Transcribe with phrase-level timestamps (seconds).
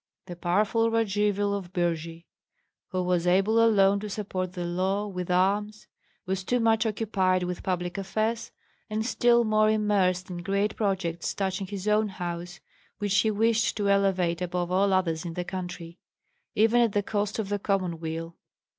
[0.25, 2.25] The powerful Radzivill of Birji,
[2.87, 5.85] who was able alone to support the law with arms,
[6.25, 8.51] was too much occupied with public affairs
[8.89, 12.59] and still more immersed in great projects touching his own house,
[12.97, 15.99] which he wished to elevate above all others in the country,
[16.55, 18.35] even at the cost of the common weal.